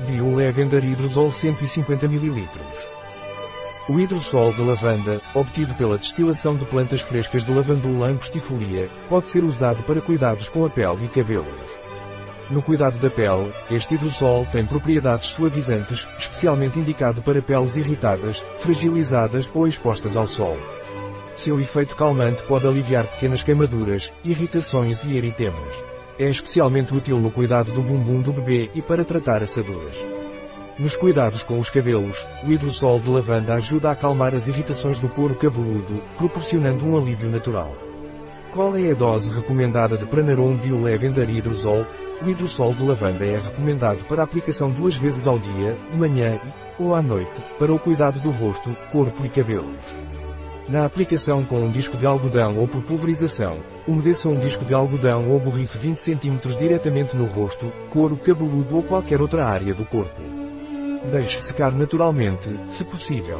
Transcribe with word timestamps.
Biolavender 0.00 0.84
Hidrosol 0.84 1.32
150 1.32 2.06
ml. 2.06 2.48
O 3.88 4.00
hidrossol 4.00 4.52
de 4.52 4.60
lavanda, 4.60 5.20
obtido 5.34 5.72
pela 5.74 5.96
destilação 5.96 6.56
de 6.56 6.64
plantas 6.64 7.00
frescas 7.00 7.44
de 7.44 7.52
lavandula 7.52 8.08
angustifolia, 8.08 8.90
pode 9.08 9.28
ser 9.28 9.44
usado 9.44 9.84
para 9.84 10.00
cuidados 10.00 10.48
com 10.48 10.66
a 10.66 10.70
pele 10.70 11.04
e 11.04 11.08
cabelos. 11.08 11.46
No 12.50 12.60
cuidado 12.60 12.98
da 12.98 13.08
pele, 13.08 13.52
este 13.70 13.94
hidrossol 13.94 14.44
tem 14.50 14.66
propriedades 14.66 15.28
suavizantes, 15.28 16.08
especialmente 16.18 16.78
indicado 16.78 17.22
para 17.22 17.40
peles 17.40 17.76
irritadas, 17.76 18.42
fragilizadas 18.58 19.48
ou 19.54 19.68
expostas 19.68 20.16
ao 20.16 20.26
sol. 20.26 20.58
Seu 21.36 21.60
efeito 21.60 21.94
calmante 21.94 22.42
pode 22.44 22.66
aliviar 22.66 23.06
pequenas 23.06 23.44
queimaduras, 23.44 24.12
irritações 24.24 25.04
e 25.04 25.16
eritemas. 25.16 25.93
É 26.16 26.28
especialmente 26.28 26.94
útil 26.94 27.18
no 27.18 27.30
cuidado 27.30 27.72
do 27.72 27.82
bumbum 27.82 28.20
do 28.20 28.32
bebê 28.32 28.70
e 28.72 28.80
para 28.80 29.04
tratar 29.04 29.42
assaduras. 29.42 29.96
Nos 30.78 30.94
cuidados 30.94 31.42
com 31.42 31.58
os 31.58 31.70
cabelos, 31.70 32.24
o 32.44 32.52
hidrossol 32.52 33.00
de 33.00 33.10
lavanda 33.10 33.54
ajuda 33.54 33.88
a 33.88 33.92
acalmar 33.92 34.32
as 34.32 34.46
irritações 34.46 35.00
do 35.00 35.08
couro 35.08 35.34
cabeludo, 35.34 36.00
proporcionando 36.16 36.86
um 36.86 36.96
alívio 36.96 37.28
natural. 37.28 37.74
Qual 38.52 38.76
é 38.76 38.92
a 38.92 38.94
dose 38.94 39.28
recomendada 39.28 39.96
de 39.96 40.06
Pranarum 40.06 40.56
Biolavender 40.56 41.28
Hidrosol? 41.28 41.84
O 42.22 42.28
hidrossol 42.28 42.72
de 42.74 42.82
lavanda 42.84 43.26
é 43.26 43.36
recomendado 43.36 44.04
para 44.04 44.22
aplicação 44.22 44.70
duas 44.70 44.94
vezes 44.94 45.26
ao 45.26 45.36
dia, 45.36 45.76
de 45.90 45.98
manhã 45.98 46.36
e, 46.36 46.82
ou 46.82 46.94
à 46.94 47.02
noite, 47.02 47.42
para 47.58 47.72
o 47.72 47.78
cuidado 47.78 48.20
do 48.20 48.30
rosto, 48.30 48.76
corpo 48.92 49.26
e 49.26 49.28
cabelos. 49.28 50.23
Na 50.66 50.86
aplicação 50.86 51.44
com 51.44 51.60
um 51.60 51.70
disco 51.70 51.94
de 51.94 52.06
algodão 52.06 52.56
ou 52.56 52.66
por 52.66 52.82
pulverização, 52.82 53.60
umedeça 53.86 54.30
um 54.30 54.40
disco 54.40 54.64
de 54.64 54.72
algodão 54.72 55.28
ou 55.28 55.38
borrife 55.38 55.76
20 55.76 55.98
cm 55.98 56.38
diretamente 56.58 57.14
no 57.14 57.26
rosto, 57.26 57.70
couro 57.90 58.16
cabeludo 58.16 58.76
ou 58.76 58.82
qualquer 58.82 59.20
outra 59.20 59.44
área 59.44 59.74
do 59.74 59.84
corpo. 59.84 60.22
Deixe 61.12 61.42
secar 61.42 61.70
naturalmente, 61.70 62.48
se 62.70 62.82
possível. 62.82 63.38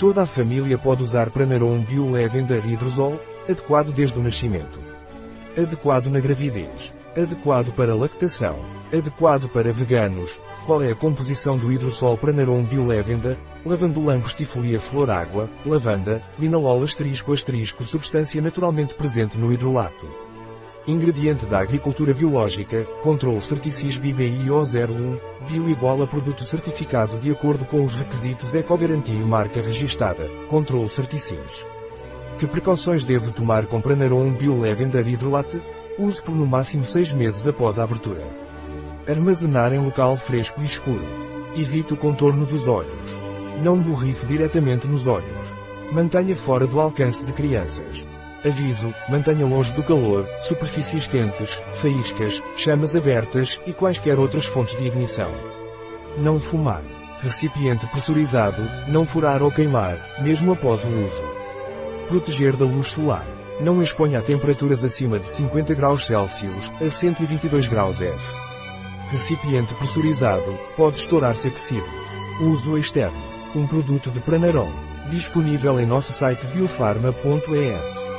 Toda 0.00 0.22
a 0.22 0.26
família 0.26 0.76
pode 0.76 1.04
usar 1.04 1.30
Pranarum 1.30 1.80
Biolavender 1.80 2.68
Hidrosol, 2.68 3.20
adequado 3.48 3.92
desde 3.92 4.18
o 4.18 4.22
nascimento. 4.22 4.80
Adequado 5.56 6.08
na 6.08 6.18
gravidez. 6.18 6.92
Adequado 7.16 7.72
para 7.74 7.94
lactação. 7.94 8.58
Adequado 8.92 9.48
para 9.48 9.72
veganos. 9.72 10.36
Qual 10.66 10.82
é 10.82 10.90
a 10.90 10.96
composição 10.96 11.56
do 11.56 11.70
hidrossol 11.70 12.18
Pranarum 12.18 12.64
Biolavender? 12.64 13.38
lavandula 13.64 14.14
angustifolia 14.14 14.80
flor 14.80 15.08
água, 15.10 15.48
lavanda, 15.64 16.20
linalol 16.36 16.82
asterisco 16.82 17.32
asterisco 17.32 17.84
substância 17.84 18.42
naturalmente 18.42 18.96
presente 18.96 19.38
no 19.38 19.52
hidrolato. 19.52 20.06
Ingrediente 20.88 21.46
da 21.46 21.60
agricultura 21.60 22.12
biológica, 22.12 22.82
Control 23.00 23.40
Certicis 23.40 23.96
BBIO01, 23.96 25.20
bio 25.48 25.70
igual 25.70 26.02
a 26.02 26.08
produto 26.08 26.42
certificado 26.42 27.16
de 27.20 27.30
acordo 27.30 27.64
com 27.64 27.84
os 27.84 27.94
requisitos 27.94 28.54
Ecogarantia 28.54 29.24
marca 29.24 29.60
registada, 29.60 30.28
Control 30.50 30.88
Certicis. 30.88 31.64
Que 32.40 32.46
precauções 32.48 33.04
devo 33.04 33.30
tomar 33.30 33.66
com 33.66 33.80
Pranarum 33.80 34.34
Biolavender 34.34 35.06
Hidrolate? 35.06 35.62
Use 35.96 36.20
por 36.20 36.34
no 36.34 36.44
máximo 36.44 36.84
6 36.84 37.12
meses 37.12 37.46
após 37.46 37.78
a 37.78 37.84
abertura. 37.84 38.26
Armazenar 39.08 39.72
em 39.72 39.78
local 39.78 40.16
fresco 40.16 40.60
e 40.60 40.64
escuro. 40.64 41.04
Evite 41.56 41.94
o 41.94 41.96
contorno 41.96 42.44
dos 42.44 42.66
olhos. 42.66 42.90
Não 43.62 43.80
borrife 43.80 44.26
diretamente 44.26 44.88
nos 44.88 45.06
olhos. 45.06 45.54
Mantenha 45.92 46.34
fora 46.34 46.66
do 46.66 46.80
alcance 46.80 47.24
de 47.24 47.32
crianças. 47.32 48.04
Aviso, 48.44 48.92
mantenha 49.08 49.46
longe 49.46 49.70
do 49.72 49.84
calor, 49.84 50.28
superfícies 50.40 51.06
quentes, 51.06 51.62
faíscas, 51.80 52.42
chamas 52.56 52.96
abertas 52.96 53.60
e 53.64 53.72
quaisquer 53.72 54.18
outras 54.18 54.46
fontes 54.46 54.76
de 54.76 54.86
ignição. 54.86 55.30
Não 56.18 56.40
fumar. 56.40 56.82
Recipiente 57.20 57.86
pressurizado, 57.86 58.62
não 58.88 59.06
furar 59.06 59.42
ou 59.42 59.50
queimar, 59.50 59.96
mesmo 60.20 60.52
após 60.52 60.82
o 60.82 60.88
uso. 60.88 61.22
Proteger 62.08 62.56
da 62.56 62.64
luz 62.64 62.88
solar. 62.88 63.33
Não 63.60 63.80
exponha 63.80 64.18
a 64.18 64.22
temperaturas 64.22 64.82
acima 64.82 65.18
de 65.18 65.34
50 65.34 65.74
graus 65.74 66.06
Celsius 66.06 66.72
a 66.80 66.90
122 66.90 67.68
graus 67.68 68.00
F. 68.00 68.36
Recipiente 69.10 69.74
pressurizado, 69.74 70.58
pode 70.76 70.98
estourar-se 70.98 71.46
aquecido. 71.46 71.86
Uso 72.40 72.76
externo. 72.76 73.16
Um 73.54 73.66
produto 73.66 74.10
de 74.10 74.18
Pranarom. 74.18 74.72
Disponível 75.08 75.78
em 75.78 75.86
nosso 75.86 76.12
site 76.12 76.44
biofarma.es. 76.48 78.13